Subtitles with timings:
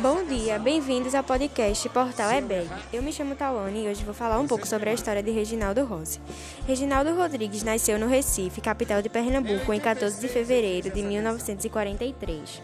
[0.00, 2.70] Bom dia, bem-vindos ao podcast Portal EBEG.
[2.92, 5.84] Eu me chamo Tawane e hoje vou falar um pouco sobre a história de Reginaldo
[5.84, 6.20] Rossi.
[6.68, 12.62] Reginaldo Rodrigues nasceu no Recife, capital de Pernambuco, em 14 de fevereiro de 1943.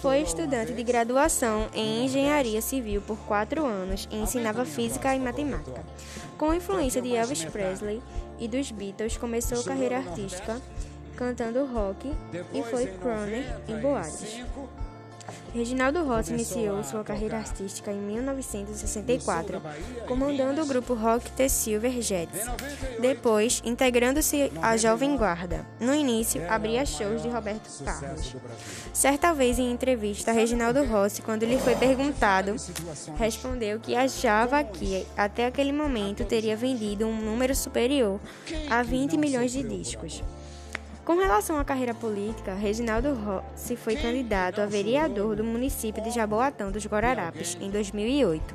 [0.00, 5.84] Foi estudante de graduação em engenharia civil por quatro anos e ensinava física e matemática.
[6.38, 8.02] Com a influência de Elvis Presley
[8.38, 10.58] e dos Beatles, começou a carreira artística
[11.14, 12.10] cantando rock
[12.54, 14.42] e foi crooner em boates.
[15.54, 19.62] Reginaldo Rossi iniciou sua carreira artística em 1964,
[20.06, 22.40] comandando o grupo Rock The Silver Jets.
[23.00, 25.64] Depois, integrando-se à Jovem Guarda.
[25.78, 28.34] No início, abria shows de Roberto Carlos.
[28.92, 32.56] Certa vez em entrevista, Reginaldo Rossi, quando lhe foi perguntado,
[33.16, 38.20] respondeu que achava que até aquele momento teria vendido um número superior
[38.68, 40.22] a 20 milhões de discos.
[41.04, 46.72] Com relação à carreira política, Reginaldo Rossi foi candidato a vereador do município de Jaboatão
[46.72, 48.54] dos Guararapes em 2008.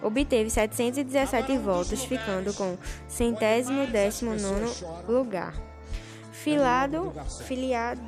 [0.00, 4.72] Obteve 717 votos, ficando com centésimo décimo nono
[5.08, 5.54] lugar.
[6.32, 7.12] Filado,
[7.46, 8.00] filiado,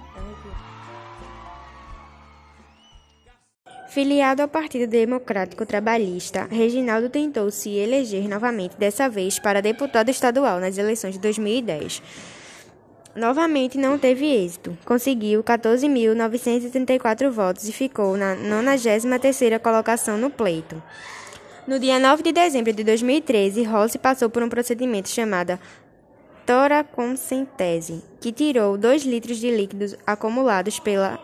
[3.89, 10.59] Filiado ao Partido Democrático Trabalhista, Reginaldo tentou se eleger novamente, dessa vez para deputado estadual
[10.59, 12.03] nas eleições de 2010
[13.17, 14.77] novamente não teve êxito.
[14.85, 20.83] Conseguiu 14.934 votos e ficou na 93ª colocação no pleito.
[21.67, 25.59] No dia 9 de dezembro de 2013, Rossi passou por um procedimento chamado
[26.45, 31.19] toracocentese, que tirou 2 litros de líquidos acumulados pela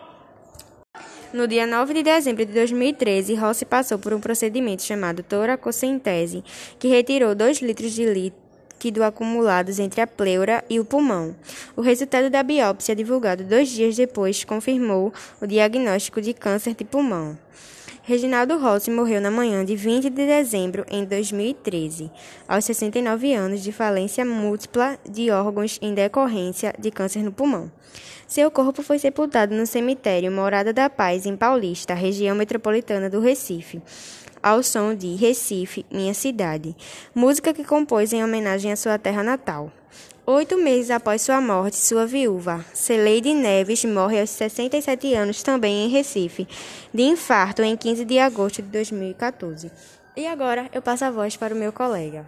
[1.33, 6.43] no dia 9 de dezembro de 2013, Rossi passou por um procedimento chamado toracocentese,
[6.77, 8.40] que retirou 2 litros de líquidos
[8.81, 11.35] líquido acumulados entre a pleura e o pulmão.
[11.75, 17.37] O resultado da biópsia, divulgado dois dias depois, confirmou o diagnóstico de câncer de pulmão.
[18.01, 22.09] Reginaldo Rossi morreu na manhã de 20 de dezembro em 2013,
[22.47, 27.71] aos 69 anos de falência múltipla de órgãos em decorrência de câncer no pulmão.
[28.27, 33.79] Seu corpo foi sepultado no cemitério Morada da Paz, em Paulista, região metropolitana do Recife
[34.41, 36.75] ao som de Recife, Minha Cidade,
[37.13, 39.71] música que compôs em homenagem à sua terra natal.
[40.25, 45.89] Oito meses após sua morte, sua viúva, Celeide Neves, morre aos 67 anos também em
[45.89, 46.47] Recife,
[46.93, 49.71] de infarto em 15 de agosto de 2014.
[50.15, 52.25] E agora eu passo a voz para o meu colega.